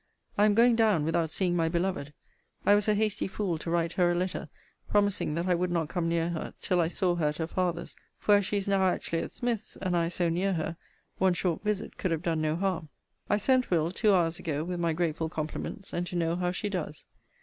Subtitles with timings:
[0.35, 2.11] I am going down without seeing my beloved.
[2.65, 4.49] I was a hasty fool to write her a letter,
[4.89, 7.95] promising that I would not come near her till I saw her at her father's.
[8.17, 10.75] For as she is now actually at Smith's, and I so near her,
[11.19, 12.89] one short visit could have done no harm.
[13.29, 16.67] I sent Will., two hours ago, with my grateful compliments, and to know how she
[16.67, 17.05] does.